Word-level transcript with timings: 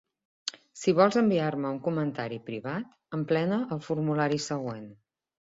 Si 0.83 0.93
vols 0.99 1.17
enviar-me 1.21 1.73
un 1.73 1.77
comentari 1.87 2.39
privat, 2.49 2.89
emplena 3.19 3.61
el 3.77 3.85
formulari 3.91 4.43
següent. 4.49 4.91